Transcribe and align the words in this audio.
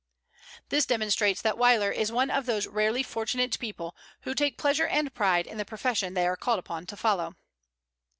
This 0.69 0.87
demonstrates 0.87 1.43
that 1.43 1.59
Weyler 1.59 1.91
is 1.91 2.11
one 2.11 2.31
of 2.31 2.47
those 2.47 2.65
rarely 2.65 3.03
fortunate 3.03 3.59
people 3.59 3.95
who 4.21 4.33
take 4.33 4.57
pleasure 4.57 4.87
and 4.87 5.13
pride 5.13 5.45
in 5.45 5.59
the 5.59 5.63
profession 5.63 6.15
they 6.15 6.25
are 6.25 6.35
called 6.35 6.57
upon 6.57 6.87
to 6.87 6.97
follow. 6.97 7.35